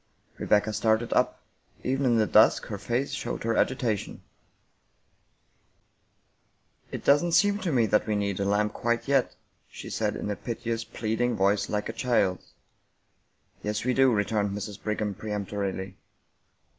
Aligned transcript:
Rebecca 0.39 0.73
started 0.73 1.13
up; 1.13 1.43
even 1.83 2.07
in 2.07 2.17
the 2.17 2.25
dusk 2.25 2.65
her 2.65 2.79
face 2.79 3.11
showed 3.11 3.43
her 3.43 3.55
agitation. 3.55 4.23
54 6.89 6.89
Mary 6.89 6.89
E. 6.89 6.89
WUkiiis 6.89 6.89
Freeman" 6.89 7.01
It 7.03 7.05
doesn't 7.05 7.31
seem 7.33 7.57
to 7.59 7.71
me 7.71 7.85
that 7.85 8.07
we 8.07 8.15
need 8.15 8.39
a 8.39 8.45
lamp 8.45 8.73
quite 8.73 9.07
yet," 9.07 9.35
she 9.69 9.91
said 9.91 10.15
in 10.15 10.31
a 10.31 10.35
piteous, 10.35 10.83
pleading 10.83 11.35
voice 11.35 11.69
like 11.69 11.87
a 11.87 11.93
child's." 11.93 12.55
Yes, 13.61 13.85
we 13.85 13.93
do," 13.93 14.11
returned 14.11 14.57
Mrs. 14.57 14.81
Brigham 14.81 15.13
peremptorily. 15.13 15.97